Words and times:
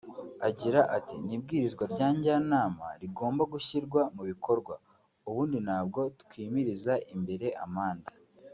Agira 0.47 0.81
ati 0.97 1.15
“Ni 1.25 1.33
ibwirizwa 1.37 1.83
rya 1.93 2.07
Njyanama 2.15 2.85
rigomba 3.01 3.43
gushyirwa 3.53 4.01
mu 4.15 4.23
bikorwa…ubundi 4.29 5.57
ntabwo 5.65 5.99
twimiriza 6.21 6.93
imbere 7.15 7.47
amande 7.65 8.13